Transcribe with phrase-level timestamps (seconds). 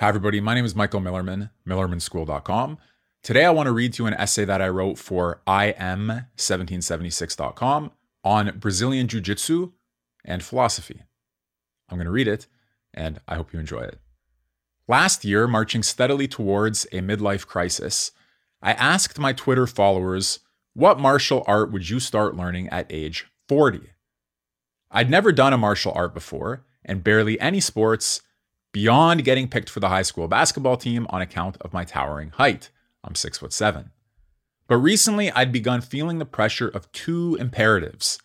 [0.00, 0.40] Hi, everybody.
[0.40, 2.78] My name is Michael Millerman, millermanschool.com.
[3.22, 7.90] Today, I want to read to you an essay that I wrote for im1776.com
[8.24, 9.72] on Brazilian Jiu Jitsu
[10.24, 11.02] and philosophy.
[11.90, 12.46] I'm going to read it,
[12.94, 13.98] and I hope you enjoy it.
[14.88, 18.12] Last year, marching steadily towards a midlife crisis,
[18.62, 20.38] I asked my Twitter followers,
[20.72, 23.90] What martial art would you start learning at age 40?
[24.90, 28.22] I'd never done a martial art before, and barely any sports
[28.72, 32.70] beyond getting picked for the high school basketball team on account of my towering height.
[33.02, 33.90] I'm six foot seven.
[34.66, 38.18] But recently, I'd begun feeling the pressure of two imperatives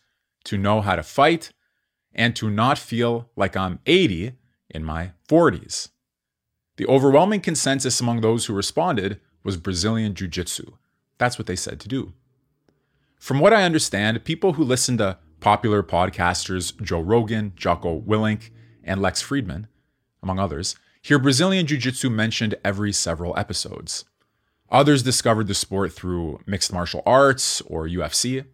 [0.43, 1.51] to know how to fight
[2.13, 4.33] and to not feel like I'm 80
[4.69, 5.89] in my 40s.
[6.77, 10.73] The overwhelming consensus among those who responded was Brazilian Jiu Jitsu.
[11.17, 12.13] That's what they said to do.
[13.17, 18.49] From what I understand, people who listen to popular podcasters Joe Rogan, Jocko Willink,
[18.83, 19.67] and Lex Fridman
[20.25, 24.03] among others, hear Brazilian Jiu Jitsu mentioned every several episodes.
[24.69, 28.45] Others discovered the sport through mixed martial arts or UFC.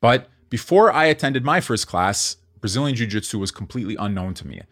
[0.00, 4.62] But before I attended my first class, Brazilian Jiu Jitsu was completely unknown to me.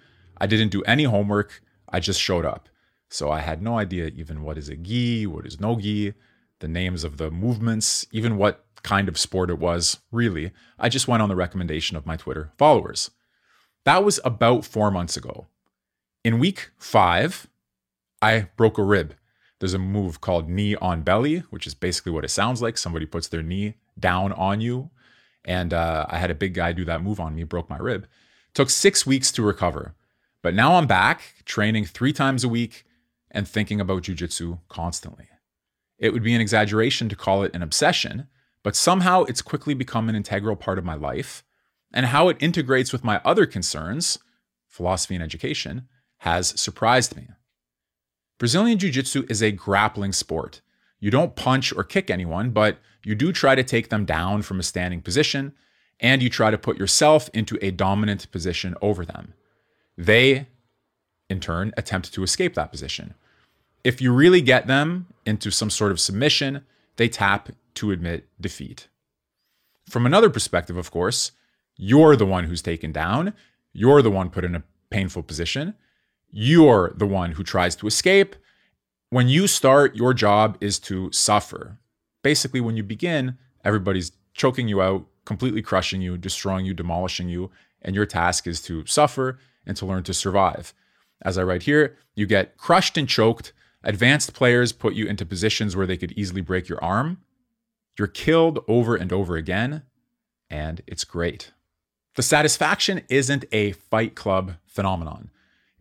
[0.41, 2.69] I didn't do any homework, I just showed up.
[3.11, 6.15] So I had no idea even what is a gi, what is no gi,
[6.61, 10.53] the names of the movements, even what kind of sport it was, really.
[10.79, 13.11] I just went on the recommendation of my Twitter followers.
[13.85, 15.49] That was about four months ago.
[16.23, 17.47] In week five,
[18.21, 19.15] I broke a rib.
[19.59, 22.77] There's a move called knee on belly, which is basically what it sounds like.
[22.77, 24.91] Somebody puts their knee down on you.
[25.45, 28.07] And uh, I had a big guy do that move on me, broke my rib.
[28.53, 29.95] Took six weeks to recover.
[30.43, 32.85] But now I'm back training three times a week
[33.31, 35.29] and thinking about jujitsu constantly.
[35.99, 38.29] It would be an exaggeration to call it an obsession,
[38.63, 41.45] but somehow it's quickly become an integral part of my life.
[41.93, 44.19] And how it integrates with my other concerns,
[44.69, 45.89] philosophy and education,
[46.21, 47.29] has surprised me.
[48.39, 50.61] Brazilian Jiu Jitsu is a grappling sport.
[50.99, 54.61] You don't punch or kick anyone, but you do try to take them down from
[54.61, 55.53] a standing position,
[55.99, 59.35] and you try to put yourself into a dominant position over them.
[59.97, 60.47] They,
[61.29, 63.15] in turn, attempt to escape that position.
[63.83, 66.65] If you really get them into some sort of submission,
[66.97, 68.89] they tap to admit defeat.
[69.89, 71.33] From another perspective, of course,
[71.77, 73.33] you're the one who's taken down,
[73.73, 75.75] you're the one put in a painful position,
[76.31, 78.37] you're the one who tries to escape.
[79.11, 81.79] When you start, your job is to suffer.
[82.23, 87.51] Basically, when you begin, everybody's choking you out, completely crushing you, destroying you, demolishing you,
[87.83, 90.75] and your task is to suffer and to learn to survive.
[91.23, 93.53] As I write here, you get crushed and choked.
[93.83, 97.19] Advanced players put you into positions where they could easily break your arm.
[97.99, 99.83] You're killed over and over again,
[100.49, 101.53] and it's great.
[102.15, 105.31] The satisfaction isn't a fight club phenomenon.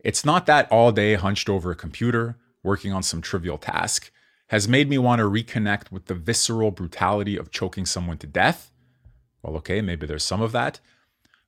[0.02, 4.10] It's not that all day hunched over a computer, working on some trivial task,
[4.48, 8.70] has made me want to reconnect with the visceral brutality of choking someone to death.
[9.42, 10.80] Well, okay, maybe there's some of that.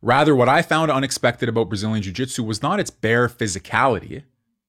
[0.01, 4.23] Rather, what I found unexpected about Brazilian Jiu Jitsu was not its bare physicality,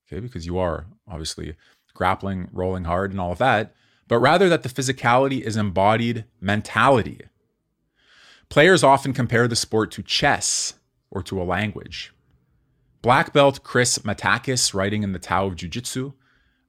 [0.08, 1.56] okay, because you are obviously
[1.94, 3.74] grappling, rolling hard, and all of that,
[4.08, 7.22] but rather that the physicality is embodied mentality.
[8.50, 10.74] Players often compare the sport to chess
[11.10, 12.14] or to a language.
[13.04, 16.14] Black belt Chris Matakas, writing in the Tao of Jiu Jitsu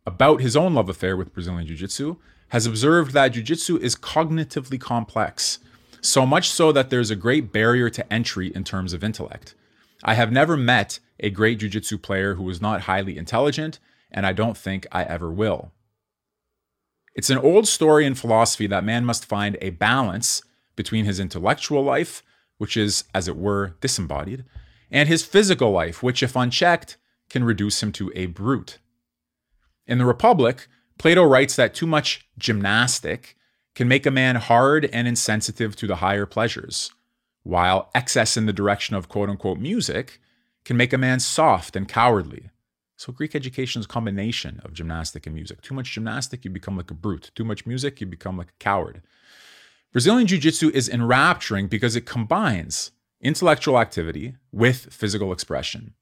[0.05, 2.17] about his own love affair with Brazilian Jiu Jitsu,
[2.49, 5.61] has observed that Jiu Jitsu is cognitively complex,
[6.01, 9.55] so much so that there's a great barrier to entry in terms of intellect.
[10.03, 13.79] I have never met a great Jiu Jitsu player who was not highly intelligent,
[14.11, 15.71] and I don't think I ever will.
[17.15, 20.43] It's an old story in philosophy that man must find a balance
[20.75, 22.25] between his intellectual life,
[22.59, 24.45] which is, as it were, disembodied,
[24.95, 26.97] and his physical life, which, if unchecked,
[27.29, 28.79] can reduce him to a brute.
[29.89, 30.69] In the Republic,
[30.99, 33.37] Plato writes that too much gymnastic
[33.75, 36.93] can make a man hard and insensitive to the higher pleasures,
[37.43, 40.21] while excess in the direction of quote unquote music
[40.65, 42.51] can make a man soft and cowardly.
[42.97, 45.61] So, Greek education is a combination of gymnastic and music.
[45.61, 47.33] Too much gymnastic, you become like a brute.
[47.35, 49.03] Too much music, you become like a coward.
[49.91, 52.93] Brazilian Jiu Jitsu is enrapturing because it combines
[53.25, 55.95] intellectual activity with physical expression.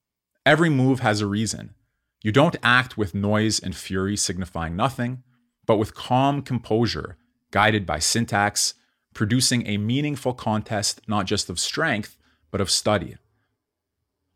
[0.44, 1.74] Every move has a reason.
[2.20, 5.22] You don't act with noise and fury signifying nothing,
[5.64, 7.16] but with calm composure,
[7.52, 8.74] guided by syntax,
[9.14, 12.16] producing a meaningful contest not just of strength,
[12.50, 13.16] but of study.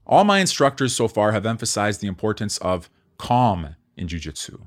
[0.06, 4.58] All my instructors so far have emphasized the importance of calm in Jiu Jitsu.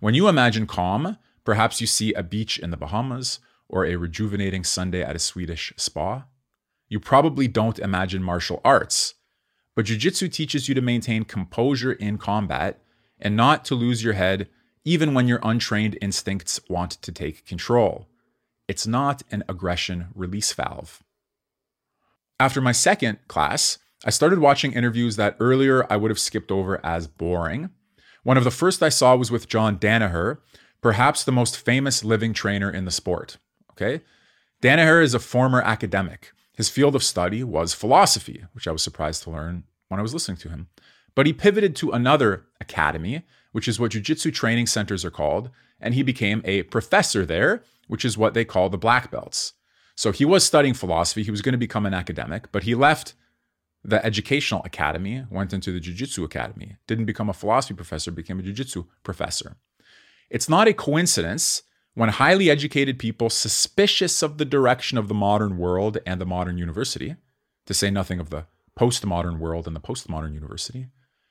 [0.00, 3.38] When you imagine calm, perhaps you see a beach in the Bahamas
[3.68, 6.24] or a rejuvenating Sunday at a Swedish spa
[6.88, 9.14] you probably don't imagine martial arts.
[9.74, 12.80] But jujitsu teaches you to maintain composure in combat
[13.20, 14.48] and not to lose your head
[14.84, 18.08] even when your untrained instincts want to take control.
[18.66, 21.02] It's not an aggression release valve.
[22.40, 26.84] After my second class, I started watching interviews that earlier I would have skipped over
[26.86, 27.70] as boring.
[28.22, 30.38] One of the first I saw was with John Danaher,
[30.80, 33.38] perhaps the most famous living trainer in the sport.
[33.72, 34.02] Okay?
[34.62, 36.32] Danaher is a former academic.
[36.58, 40.12] His field of study was philosophy, which I was surprised to learn when I was
[40.12, 40.66] listening to him.
[41.14, 43.22] But he pivoted to another academy,
[43.52, 45.50] which is what jiu-jitsu training centers are called,
[45.80, 49.52] and he became a professor there, which is what they call the black belts.
[49.94, 53.14] So he was studying philosophy, he was going to become an academic, but he left
[53.84, 58.42] the educational academy, went into the jiu-jitsu academy, didn't become a philosophy professor, became a
[58.42, 59.58] jiu-jitsu professor.
[60.28, 61.62] It's not a coincidence
[61.98, 66.56] when highly educated people suspicious of the direction of the modern world and the modern
[66.56, 67.16] university,
[67.66, 68.46] to say nothing of the
[68.78, 70.86] postmodern world and the postmodern university,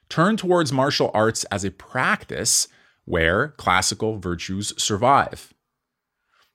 [0.09, 2.67] turn towards martial arts as a practice
[3.05, 5.53] where classical virtues survive.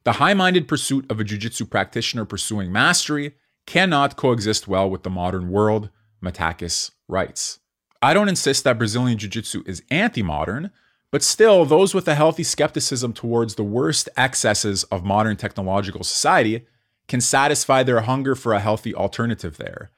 [0.05, 3.37] The high minded pursuit of a jiu jitsu practitioner pursuing mastery
[3.67, 5.89] cannot coexist well with the modern world,
[6.23, 7.61] Matakas writes.
[8.03, 10.71] I don't insist that Brazilian Jiu Jitsu is anti modern,
[11.13, 16.67] but still, those with a healthy skepticism towards the worst excesses of modern technological society
[17.07, 19.91] can satisfy their hunger for a healthy alternative there.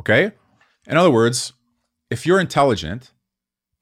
[0.00, 0.30] Okay?
[0.86, 1.54] In other words,
[2.08, 3.10] if you're intelligent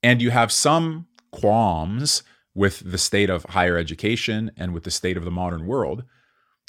[0.03, 2.23] and you have some qualms
[2.55, 6.05] with the state of higher education and with the state of the modern world,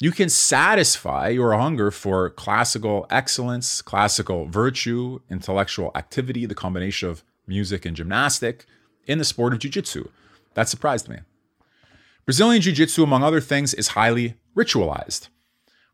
[0.02, 7.24] you can satisfy your hunger for classical excellence, classical virtue, intellectual activity, the combination of
[7.46, 8.66] music and gymnastic
[9.08, 10.08] in the sport of jiu-jitsu.
[10.54, 11.18] That surprised me.
[12.24, 15.28] Brazilian jiu-jitsu among other things is highly ritualized.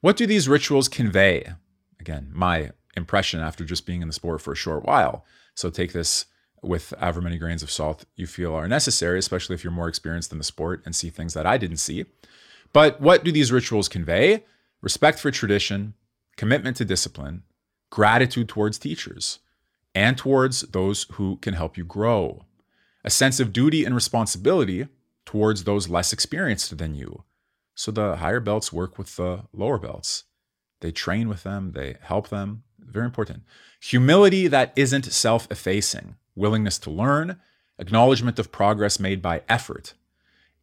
[0.00, 1.54] What do these rituals convey?
[2.00, 5.24] Again, my impression after just being in the sport for a short while.
[5.54, 6.26] So take this
[6.62, 10.32] with however many grains of salt you feel are necessary, especially if you're more experienced
[10.32, 12.04] in the sport and see things that I didn't see.
[12.72, 14.44] But what do these rituals convey?
[14.80, 15.94] Respect for tradition,
[16.36, 17.44] commitment to discipline,
[17.90, 19.38] gratitude towards teachers,
[19.94, 22.44] and towards those who can help you grow,
[23.04, 24.88] a sense of duty and responsibility
[25.26, 27.24] towards those less experienced than you.
[27.74, 30.24] So the higher belts work with the lower belts.
[30.80, 32.62] They train with them, they help them.
[32.78, 33.42] Very important.
[33.80, 37.40] Humility that isn't self effacing, willingness to learn,
[37.78, 39.94] acknowledgement of progress made by effort,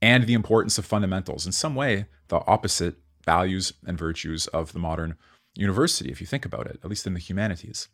[0.02, 1.46] and the importance of fundamentals.
[1.46, 2.96] In some way, the opposite
[3.26, 5.16] values and virtues of the modern
[5.56, 7.90] university, if you think about it, at least in the humanities.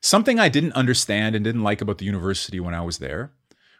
[0.00, 3.32] Something I didn't understand and didn't like about the university when I was there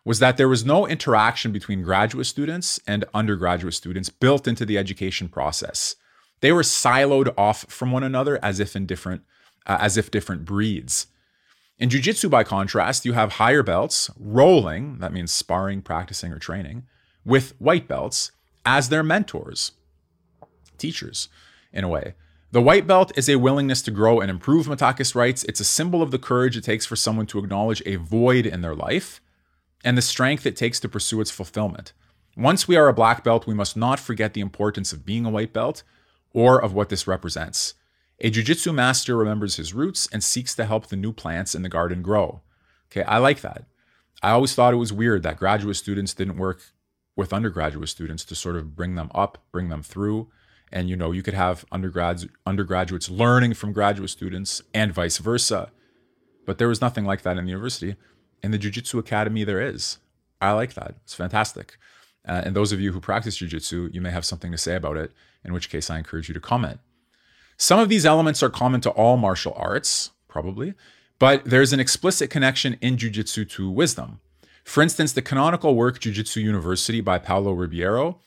[0.04, 4.76] was that there was no interaction between graduate students and undergraduate students built into the
[4.76, 5.94] education process.
[6.40, 9.22] They were siloed off from one another as if in different
[9.64, 11.06] uh, as if different breeds.
[11.78, 16.84] In jiu-jitsu by contrast, you have higher belts rolling, that means sparring, practicing or training,
[17.24, 18.32] with white belts
[18.66, 19.72] as their mentors,
[20.78, 21.28] teachers,
[21.72, 22.14] in a way.
[22.50, 25.42] The white belt is a willingness to grow and improve, Matakas writes.
[25.44, 28.60] It's a symbol of the courage it takes for someone to acknowledge a void in
[28.60, 29.21] their life
[29.84, 31.92] and the strength it takes to pursue its fulfillment.
[32.36, 35.30] Once we are a black belt, we must not forget the importance of being a
[35.30, 35.82] white belt
[36.32, 37.74] or of what this represents.
[38.20, 41.68] A jiu-jitsu master remembers his roots and seeks to help the new plants in the
[41.68, 42.40] garden grow.
[42.90, 43.64] Okay, I like that.
[44.22, 46.62] I always thought it was weird that graduate students didn't work
[47.16, 50.30] with undergraduate students to sort of bring them up, bring them through.
[50.70, 55.70] And you know, you could have undergrads undergraduates learning from graduate students and vice versa.
[56.46, 57.96] But there was nothing like that in the university.
[58.42, 59.98] In the Jiu-Jitsu Academy, there is.
[60.40, 60.96] I like that.
[61.04, 61.76] It's fantastic.
[62.26, 64.96] Uh, and those of you who practice Jiu-Jitsu, you may have something to say about
[64.96, 65.12] it,
[65.44, 66.80] in which case I encourage you to comment.
[67.56, 70.74] Some of these elements are common to all martial arts, probably,
[71.18, 74.20] but there's an explicit connection in Jiu-Jitsu to wisdom.
[74.64, 78.20] For instance, the canonical work Jiu-Jitsu University by Paulo Ribeiro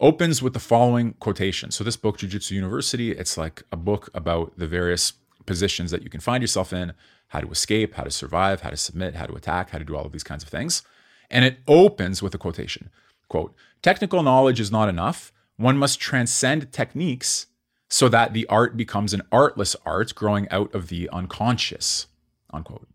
[0.00, 1.70] opens with the following quotation.
[1.70, 5.12] So this book, Jiu-Jitsu University, it's like a book about the various
[5.50, 6.92] positions that you can find yourself in,
[7.28, 9.96] how to escape, how to survive, how to submit, how to attack, how to do
[9.96, 10.84] all of these kinds of things.
[11.28, 12.88] And it opens with a quotation.
[13.28, 13.52] Quote,
[13.82, 15.32] technical knowledge is not enough.
[15.56, 17.46] One must transcend techniques
[17.88, 22.06] so that the art becomes an artless art growing out of the unconscious.
[22.52, 22.86] Unquote.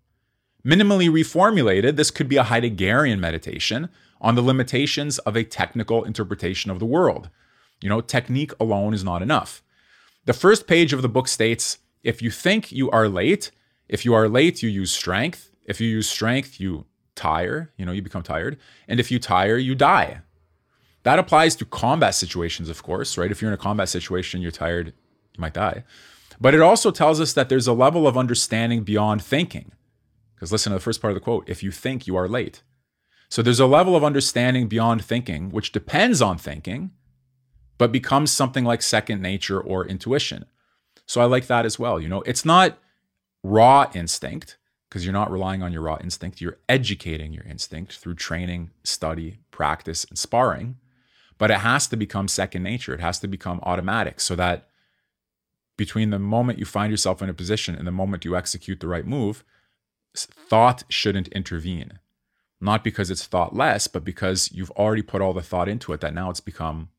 [0.65, 3.89] Minimally reformulated, this could be a Heideggerian meditation
[4.21, 7.29] on the limitations of a technical interpretation of the world.
[7.81, 9.61] You know, technique alone is not enough.
[10.23, 13.49] The first page of the book states if you think you are late,
[13.89, 15.49] if you are late, you use strength.
[15.65, 16.85] If you use strength, you
[17.15, 18.57] tire, you know, you become tired.
[18.87, 20.21] And if you tire, you die.
[21.01, 23.31] That applies to combat situations, of course, right?
[23.31, 25.83] If you're in a combat situation, you're tired, you might die.
[26.39, 29.71] But it also tells us that there's a level of understanding beyond thinking.
[30.35, 32.61] Because listen to the first part of the quote if you think you are late.
[33.29, 36.91] So there's a level of understanding beyond thinking, which depends on thinking,
[37.79, 40.45] but becomes something like second nature or intuition.
[41.05, 41.99] So I like that as well.
[41.99, 42.77] You know, it's not
[43.43, 44.57] raw instinct
[44.89, 46.41] because you're not relying on your raw instinct.
[46.41, 50.77] You're educating your instinct through training, study, practice, and sparring.
[51.37, 52.93] But it has to become second nature.
[52.93, 54.69] It has to become automatic so that
[55.77, 58.87] between the moment you find yourself in a position and the moment you execute the
[58.87, 59.43] right move,
[60.15, 61.99] thought shouldn't intervene.
[62.61, 66.13] Not because it's thoughtless, but because you've already put all the thought into it that
[66.13, 66.89] now it's become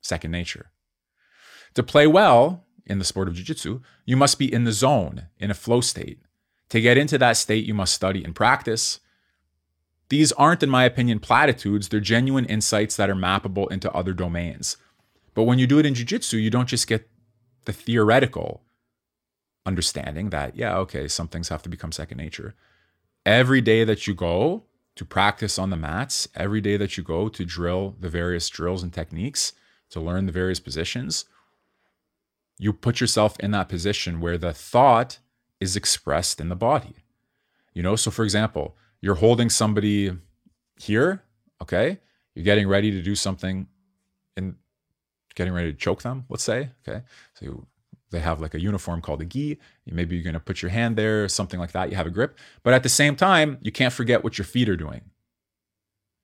[0.00, 0.70] second nature.
[1.74, 5.50] To play well in the sport of jiu-jitsu, you must be in the zone, in
[5.50, 6.20] a flow state.
[6.70, 9.00] To get into that state, you must study and practice.
[10.08, 11.88] These aren't, in my opinion, platitudes.
[11.88, 14.76] They're genuine insights that are mappable into other domains.
[15.34, 17.08] But when you do it in jiu-jitsu, you don't just get
[17.64, 18.62] the theoretical
[19.64, 22.54] understanding that, yeah, okay, some things have to become second nature.
[23.24, 24.64] Every day that you go
[24.96, 28.82] to practice on the mats, every day that you go to drill the various drills
[28.82, 29.52] and techniques,
[29.90, 31.26] to learn the various positions,
[32.62, 35.18] you put yourself in that position where the thought
[35.58, 36.94] is expressed in the body.
[37.74, 40.16] You know, so for example, you're holding somebody
[40.76, 41.24] here,
[41.60, 41.98] okay?
[42.36, 43.66] You're getting ready to do something
[44.36, 44.54] and
[45.34, 47.04] getting ready to choke them, let's say, okay?
[47.34, 47.66] So you,
[48.12, 49.58] they have like a uniform called a gi.
[49.84, 51.90] Maybe you're going to put your hand there, something like that.
[51.90, 52.38] You have a grip.
[52.62, 55.00] But at the same time, you can't forget what your feet are doing.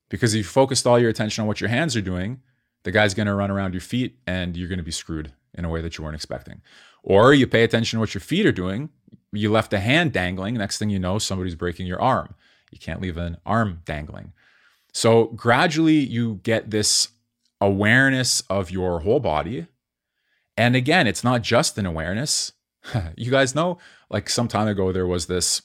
[0.09, 2.43] Because if you focused all your attention on what your hands are doing,
[2.85, 5.65] the guy's going to run around your feet and you're going to be screwed in
[5.65, 6.61] a way that you weren't expecting.
[7.03, 8.91] Or you pay attention to what your feet are doing.
[9.33, 10.55] You left a hand dangling.
[10.55, 12.35] Next thing you know, somebody's breaking your arm.
[12.71, 14.33] You can't leave an arm dangling.
[14.93, 17.09] So gradually, you get this
[17.61, 19.67] awareness of your whole body.
[20.57, 22.53] And again, it's not just an awareness.
[23.17, 23.79] you guys know,
[24.11, 25.63] like some time ago, there was this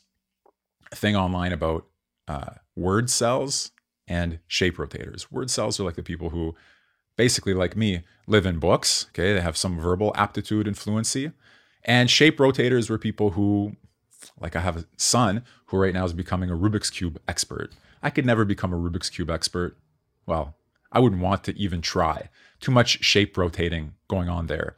[0.94, 1.88] thing online about
[2.28, 3.72] uh, word cells
[4.08, 5.32] and shape rotators.
[5.32, 6.56] Word cells are like the people who
[7.16, 9.08] basically like me, live in books.
[9.10, 11.32] Okay, they have some verbal aptitude and fluency.
[11.84, 13.76] And shape rotators were people who,
[14.40, 17.72] like I have a son who right now is becoming a Rubik's Cube expert.
[18.02, 19.78] I could never become a Rubik's Cube expert.
[20.26, 20.56] Well,
[20.92, 22.30] I wouldn't want to even try.
[22.62, 24.78] Too much shape rotating going on there.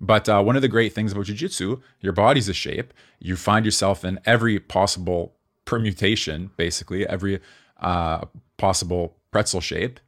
[0.00, 2.92] But uh, one of the great things about jujitsu, your body's a shape.
[3.20, 7.40] You find yourself in every possible permutation, basically, every
[7.80, 8.24] uh,
[8.56, 10.00] possible pretzel shape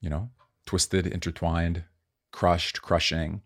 [0.00, 0.30] you know,
[0.66, 1.84] twisted, intertwined,
[2.32, 3.42] crushed, crushing.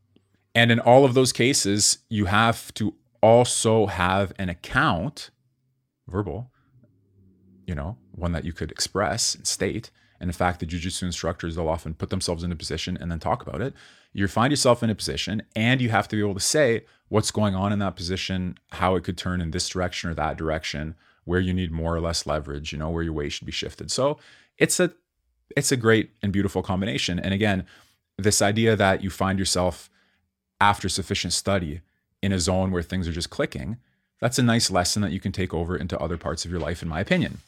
[0.55, 5.31] And in all of those cases, you have to also have an account,
[6.09, 6.51] verbal,
[7.67, 9.91] you know, one that you could express and state.
[10.21, 13.19] And in fact, the jujitsu instructors, they'll often put themselves in a position and then
[13.19, 13.75] talk about it.
[14.13, 17.31] You find yourself in a position and you have to be able to say what's
[17.31, 20.95] going on in that position, how it could turn in this direction or that direction,
[21.25, 23.91] where you need more or less leverage, you know, where your weight should be shifted.
[23.91, 24.19] So
[24.59, 24.93] it's a
[25.57, 27.19] it's a great and beautiful combination.
[27.19, 27.67] And again,
[28.19, 29.91] this idea that you find yourself
[30.61, 31.81] after sufficient study
[32.23, 33.79] in a zone where things are just clicking,
[34.21, 36.83] that's a nice lesson that you can take over into other parts of your life,
[36.83, 37.39] in my opinion.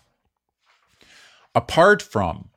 [1.55, 2.49] Apart from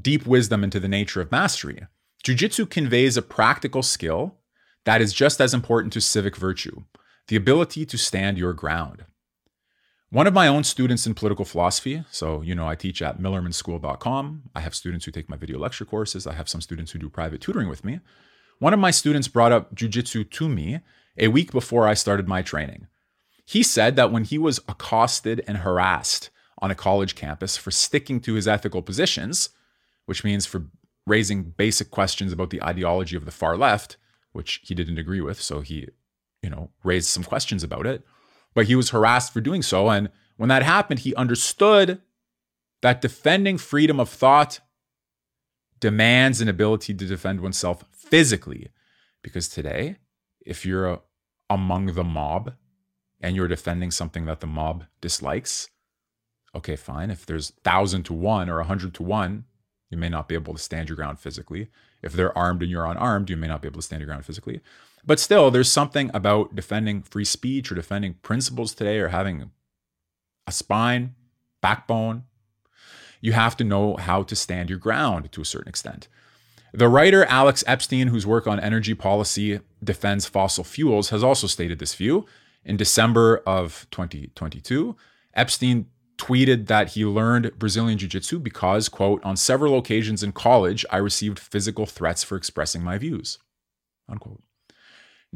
[0.00, 1.86] deep wisdom into the nature of mastery,
[2.24, 4.34] jujitsu conveys a practical skill
[4.84, 6.82] that is just as important to civic virtue
[7.28, 9.04] the ability to stand your ground.
[10.14, 14.42] One of my own students in political philosophy, so you know, I teach at millermanschool.com.
[14.54, 16.24] I have students who take my video lecture courses.
[16.24, 17.98] I have some students who do private tutoring with me.
[18.60, 20.78] One of my students brought up jujitsu to me
[21.18, 22.86] a week before I started my training.
[23.44, 26.30] He said that when he was accosted and harassed
[26.62, 29.48] on a college campus for sticking to his ethical positions,
[30.06, 30.68] which means for
[31.08, 33.96] raising basic questions about the ideology of the far left,
[34.30, 35.88] which he didn't agree with, so he,
[36.40, 38.04] you know, raised some questions about it
[38.54, 39.90] but he was harassed for doing so.
[39.90, 42.00] And when that happened, he understood
[42.82, 44.60] that defending freedom of thought
[45.80, 48.70] demands an ability to defend oneself physically.
[49.22, 49.96] Because today,
[50.44, 51.00] if you're a,
[51.48, 52.54] among the mob
[53.20, 55.70] and you're defending something that the mob dislikes,
[56.54, 57.10] okay, fine.
[57.10, 59.44] If there's thousand to one or a hundred to one,
[59.90, 61.68] you may not be able to stand your ground physically.
[62.02, 64.26] If they're armed and you're unarmed, you may not be able to stand your ground
[64.26, 64.60] physically.
[65.06, 69.50] But still, there's something about defending free speech or defending principles today or having
[70.46, 71.14] a spine,
[71.60, 72.24] backbone.
[73.20, 76.08] You have to know how to stand your ground to a certain extent.
[76.72, 81.78] The writer Alex Epstein, whose work on energy policy defends fossil fuels, has also stated
[81.78, 82.26] this view.
[82.64, 84.96] In December of 2022,
[85.34, 90.84] Epstein tweeted that he learned Brazilian Jiu Jitsu because, quote, on several occasions in college,
[90.90, 93.38] I received physical threats for expressing my views,
[94.08, 94.42] unquote.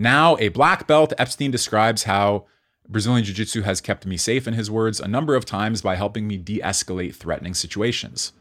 [0.00, 2.46] Now, a black belt, Epstein describes how
[2.88, 5.96] Brazilian Jiu Jitsu has kept me safe, in his words, a number of times by
[5.96, 8.32] helping me de escalate threatening situations.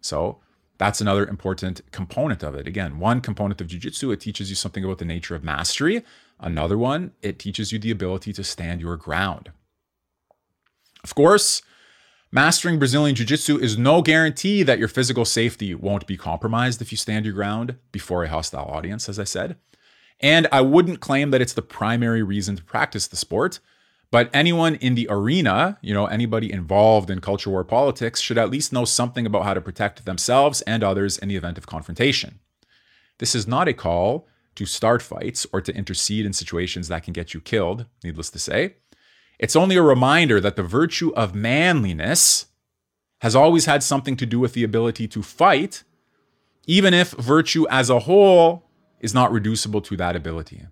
[0.00, 0.38] So,
[0.78, 2.68] that's another important component of it.
[2.68, 6.04] Again, one component of Jiu Jitsu, it teaches you something about the nature of mastery.
[6.38, 9.50] Another one, it teaches you the ability to stand your ground.
[11.02, 11.62] Of course,
[12.30, 16.92] mastering Brazilian Jiu Jitsu is no guarantee that your physical safety won't be compromised if
[16.92, 19.56] you stand your ground before a hostile audience, as I said.
[20.20, 23.60] And I wouldn't claim that it's the primary reason to practice the sport.
[24.10, 28.50] But anyone in the arena, you know, anybody involved in culture war politics should at
[28.50, 32.38] least know something about how to protect themselves and others in the event of confrontation.
[33.18, 37.12] This is not a call to start fights or to intercede in situations that can
[37.12, 38.76] get you killed, needless to say.
[39.38, 42.46] It's only a reminder that the virtue of manliness
[43.20, 45.82] has always had something to do with the ability to fight,
[46.66, 48.64] even if virtue as a whole
[49.00, 50.66] is not reducible to that ability.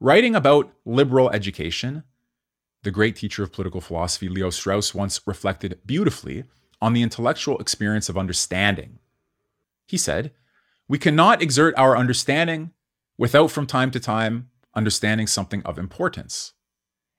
[0.00, 2.04] Writing about liberal education,
[2.82, 6.44] the great teacher of political philosophy Leo Strauss once reflected beautifully
[6.80, 8.98] on the intellectual experience of understanding.
[9.86, 10.32] He said,
[10.88, 12.72] We cannot exert our understanding
[13.18, 16.52] without from time to time understanding something of importance.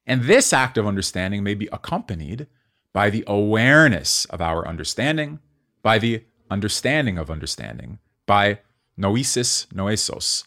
[0.06, 2.48] And this act of understanding may be accompanied
[2.94, 5.40] by the awareness of our understanding,
[5.82, 8.60] by the understanding of understanding, by
[9.00, 10.44] noesis noeseos,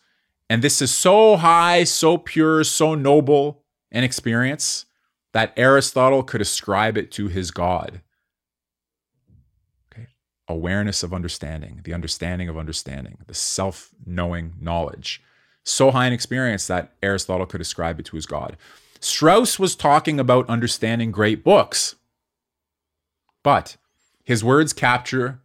[0.51, 4.87] and this is so high, so pure, so noble an experience
[5.33, 8.01] that Aristotle could ascribe it to his God.
[9.93, 10.09] Okay.
[10.49, 15.23] Awareness of understanding, the understanding of understanding, the self knowing knowledge.
[15.63, 18.57] So high an experience that Aristotle could ascribe it to his God.
[18.99, 21.95] Strauss was talking about understanding great books,
[23.43, 23.77] but
[24.25, 25.41] his words capture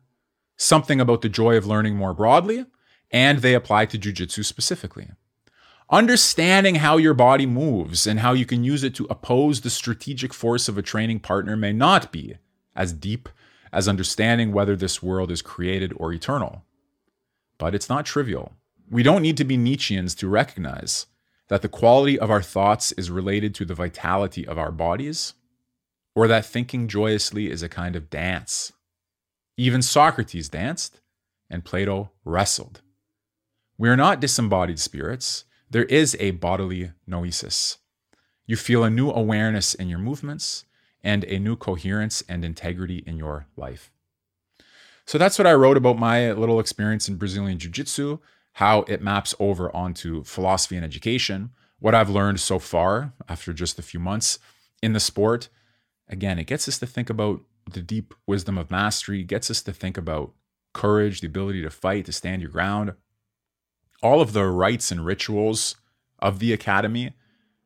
[0.58, 2.66] something about the joy of learning more broadly
[3.12, 5.10] and they apply to jujitsu specifically.
[5.90, 10.34] Understanding how your body moves and how you can use it to oppose the strategic
[10.34, 12.36] force of a training partner may not be
[12.76, 13.30] as deep
[13.72, 16.64] as understanding whether this world is created or eternal.
[17.58, 18.54] But it's not trivial.
[18.90, 21.06] We don't need to be Nietzscheans to recognize
[21.50, 25.34] that the quality of our thoughts is related to the vitality of our bodies,
[26.16, 28.72] or that thinking joyously is a kind of dance.
[29.58, 31.02] Even Socrates danced,
[31.50, 32.82] and Plato wrestled.
[33.78, 35.44] We are not disembodied spirits.
[35.70, 37.78] There is a bodily noesis.
[38.46, 40.64] You feel a new awareness in your movements
[41.04, 43.92] and a new coherence and integrity in your life.
[45.06, 48.20] So that's what I wrote about my little experience in Brazilian Jiu Jitsu,
[48.54, 53.78] how it maps over onto philosophy and education, what I've learned so far after just
[53.78, 54.40] a few months
[54.82, 55.50] in the sport.
[56.08, 59.74] Again, it gets us to think about the deep wisdom of mastery, gets us to
[59.74, 60.34] think about
[60.74, 62.94] courage, the ability to fight, to stand your ground,
[64.02, 65.76] all of the rites and rituals
[66.20, 67.14] of the academy.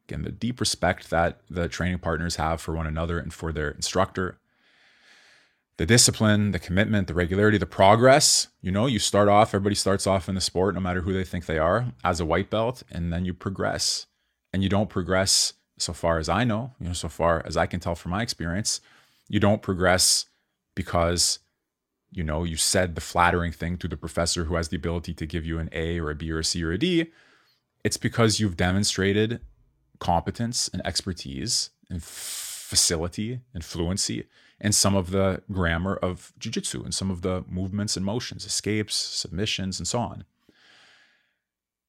[0.08, 3.72] Again, the deep respect that the training partners have for one another and for their
[3.72, 4.40] instructor.
[5.78, 8.48] The discipline, the commitment, the regularity, the progress.
[8.62, 11.24] You know, you start off, everybody starts off in the sport, no matter who they
[11.24, 14.08] think they are, as a white belt, and then you progress.
[14.52, 17.66] And you don't progress, so far as I know, you know, so far as I
[17.66, 18.82] can tell from my experience,
[19.30, 20.26] you don't progress
[20.76, 21.40] because
[22.12, 25.26] you know, you said the flattering thing to the professor who has the ability to
[25.26, 27.12] give you an A or a B or a C or a D,
[27.84, 29.42] it's because you've demonstrated
[30.00, 34.26] competence and expertise and facility and fluency
[34.60, 38.96] in some of the grammar of jujitsu and some of the movements and motions, escapes,
[38.96, 40.26] submissions, and so on.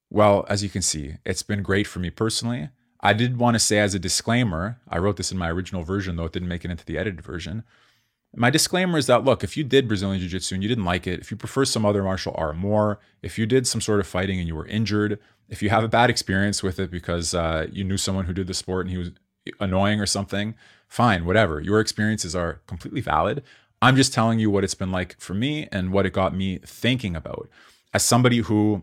[0.09, 2.71] Well, as you can see, it's been great for me personally.
[3.01, 6.17] I did want to say as a disclaimer, I wrote this in my original version,
[6.17, 7.65] though it didn't make it into the edited version.
[8.35, 11.07] My disclaimer is that look, if you did Brazilian Jiu Jitsu and you didn't like
[11.07, 14.07] it, if you prefer some other martial art more, if you did some sort of
[14.07, 17.67] fighting and you were injured, if you have a bad experience with it because uh,
[17.73, 19.11] you knew someone who did the sport and he was
[19.59, 20.55] annoying or something,
[20.87, 21.61] fine, whatever.
[21.61, 23.43] Your experiences are completely valid.
[23.83, 26.59] I'm just telling you what it's been like for me and what it got me
[26.59, 27.49] thinking about.
[27.93, 28.83] As somebody who,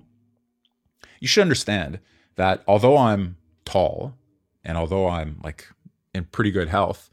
[1.19, 1.99] you should understand
[2.35, 4.15] that although I'm tall
[4.65, 5.69] and although I'm like
[6.13, 7.09] in pretty good health,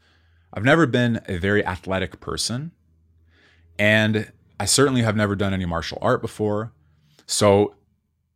[0.55, 2.71] I've never been a very athletic person.
[3.77, 6.71] And I certainly have never done any martial art before.
[7.27, 7.75] So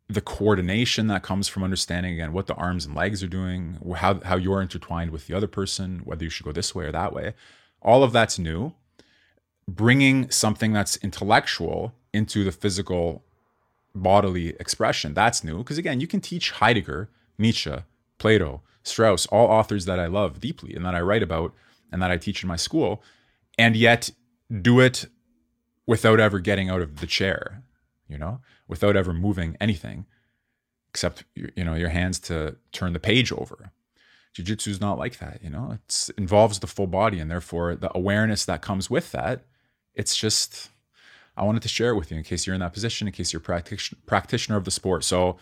[0.10, 4.20] the coordination that comes from understanding again what the arms and legs are doing, how,
[4.22, 7.14] how you're intertwined with the other person, whether you should go this way or that
[7.14, 7.34] way,
[7.82, 8.74] all of that's new.
[9.68, 13.24] Bringing something that's intellectual into the physical
[13.94, 15.60] bodily expression, that's new.
[15.60, 17.76] Because again, you can teach Heidegger, Nietzsche,
[18.18, 21.54] Plato, Strauss, all authors that I love deeply and that I write about
[21.91, 23.04] and that I teach in my school,
[23.58, 24.10] and yet
[24.62, 25.06] do it
[25.86, 27.63] without ever getting out of the chair,
[28.08, 30.06] you know, without ever moving anything
[30.89, 33.71] except you know your hands to turn the page over.
[34.34, 37.95] jiu-jitsu is not like that you know it involves the full body and therefore the
[37.95, 39.45] awareness that comes with that
[39.93, 40.69] it's just
[41.38, 43.32] i wanted to share it with you in case you're in that position in case
[43.32, 43.63] you're a
[44.06, 45.38] practitioner of the sport so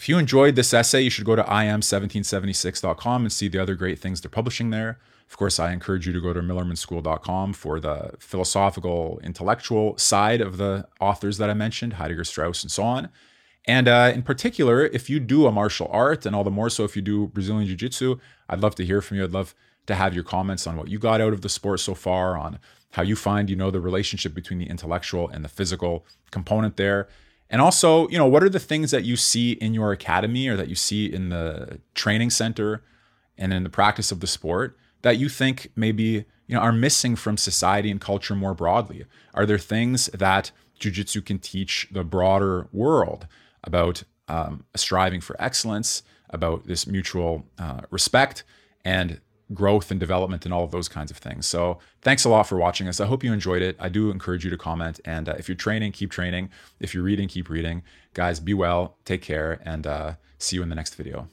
[0.00, 3.98] if you enjoyed this essay you should go to im1776.com and see the other great
[3.98, 8.10] things they're publishing there of course i encourage you to go to millermanschool.com for the
[8.18, 13.10] philosophical intellectual side of the authors that i mentioned heidegger strauss and so on
[13.66, 16.84] and uh, in particular, if you do a martial art, and all the more so
[16.84, 19.24] if you do Brazilian Jiu Jitsu, I'd love to hear from you.
[19.24, 19.54] I'd love
[19.86, 22.58] to have your comments on what you got out of the sport so far, on
[22.92, 27.08] how you find, you know, the relationship between the intellectual and the physical component there.
[27.50, 30.56] And also, you know, what are the things that you see in your academy or
[30.56, 32.82] that you see in the training center
[33.36, 37.16] and in the practice of the sport that you think maybe, you know, are missing
[37.16, 39.04] from society and culture more broadly?
[39.34, 43.26] Are there things that jiu-jitsu can teach the broader world?
[43.64, 48.44] about um, striving for excellence, about this mutual uh, respect
[48.84, 49.20] and
[49.52, 51.46] growth and development and all of those kinds of things.
[51.46, 53.00] So thanks a lot for watching us.
[53.00, 53.76] I hope you enjoyed it.
[53.78, 55.00] I do encourage you to comment.
[55.04, 56.50] And uh, if you're training, keep training.
[56.78, 57.82] If you're reading, keep reading.
[58.14, 61.28] Guys, be well, take care, and uh, see you in the next video.